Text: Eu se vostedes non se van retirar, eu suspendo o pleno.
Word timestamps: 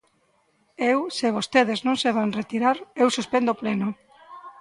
Eu 0.91 0.99
se 1.17 1.27
vostedes 1.37 1.79
non 1.87 1.95
se 2.01 2.09
van 2.17 2.35
retirar, 2.39 2.77
eu 3.01 3.07
suspendo 3.17 3.49
o 3.51 3.59
pleno. 3.61 3.89